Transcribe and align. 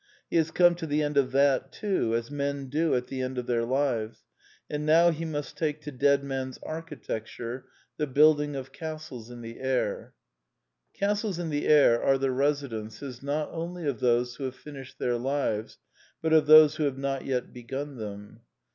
He 0.31 0.37
has 0.37 0.49
come 0.49 0.73
to 0.77 0.87
the 0.87 1.03
end 1.03 1.15
of 1.15 1.31
that 1.33 1.71
too, 1.71 2.15
as 2.15 2.31
men 2.31 2.69
do 2.69 2.95
at 2.95 3.05
the 3.05 3.21
end 3.21 3.37
of 3.37 3.45
their 3.45 3.63
lives; 3.63 4.23
and 4.67 4.83
now 4.83 5.11
he 5.11 5.25
must 5.25 5.55
take 5.59 5.79
to 5.81 5.91
dead 5.91 6.23
men's 6.23 6.57
architecture, 6.63 7.65
the 7.97 8.07
building 8.07 8.55
of 8.55 8.71
castles 8.71 9.29
in 9.29 9.41
the 9.41 9.59
air. 9.59 10.15
Castles 10.95 11.37
in 11.37 11.51
the 11.51 11.67
air 11.67 12.01
are 12.01 12.17
the 12.17 12.31
residences 12.31 13.21
not 13.21 13.49
only 13.51 13.87
of 13.87 13.99
those 13.99 14.37
who 14.37 14.43
have 14.45 14.55
finished 14.55 14.97
their 14.97 15.17
lives, 15.19 15.77
but 16.19 16.33
of 16.33 16.47
those 16.47 16.77
who 16.77 16.85
have 16.85 16.97
not 16.97 17.25
yet 17.25 17.53
begun 17.53 17.97
them. 17.97 18.39